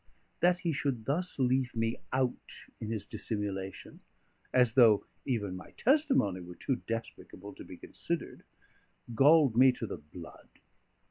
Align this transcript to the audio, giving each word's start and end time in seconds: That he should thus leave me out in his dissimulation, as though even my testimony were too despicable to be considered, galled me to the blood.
That 0.39 0.61
he 0.61 0.73
should 0.73 1.05
thus 1.05 1.37
leave 1.37 1.75
me 1.75 1.97
out 2.11 2.65
in 2.79 2.89
his 2.89 3.05
dissimulation, 3.05 3.99
as 4.51 4.73
though 4.73 5.05
even 5.27 5.55
my 5.55 5.73
testimony 5.77 6.41
were 6.41 6.55
too 6.55 6.77
despicable 6.87 7.53
to 7.53 7.63
be 7.63 7.77
considered, 7.77 8.41
galled 9.13 9.55
me 9.55 9.71
to 9.73 9.85
the 9.85 9.97
blood. 9.97 10.49